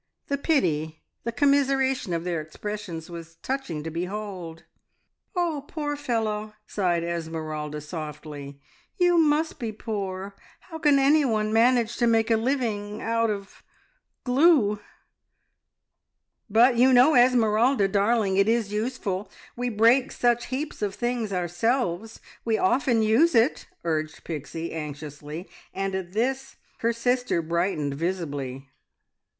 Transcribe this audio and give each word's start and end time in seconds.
The 0.29 0.37
pity, 0.39 1.03
the 1.25 1.31
commiseration 1.31 2.11
of 2.11 2.23
their 2.23 2.41
expressions 2.41 3.07
was 3.07 3.35
touching 3.43 3.83
to 3.83 3.91
behold. 3.91 4.63
"Oh, 5.35 5.63
poor 5.67 5.95
fellow!" 5.95 6.55
sighed 6.65 7.03
Esmeralda 7.03 7.81
softly. 7.81 8.59
"You 8.97 9.19
must 9.19 9.59
be 9.59 9.71
poor! 9.71 10.35
How 10.61 10.79
can 10.79 10.97
anyone 10.97 11.53
manage 11.53 11.97
to 11.97 12.07
make 12.07 12.31
a 12.31 12.35
living 12.35 12.99
out 12.99 13.29
of 13.29 13.61
glue?" 14.23 14.79
"But 16.49 16.77
you 16.77 16.91
know, 16.91 17.15
Esmeralda 17.15 17.87
darling, 17.87 18.37
it 18.37 18.49
is 18.49 18.73
useful! 18.73 19.29
We 19.55 19.69
break 19.69 20.11
such 20.11 20.47
heaps 20.47 20.81
of 20.81 20.95
things 20.95 21.31
ourselves. 21.31 22.19
We 22.43 22.57
often 22.57 23.03
use 23.03 23.35
it," 23.35 23.67
urged 23.83 24.23
Pixie 24.23 24.71
anxiously; 24.73 25.47
and 25.75 25.93
at 25.93 26.13
this 26.13 26.55
her 26.79 26.91
sister 26.91 27.43
brightened 27.43 27.93
visibly. 27.93 28.67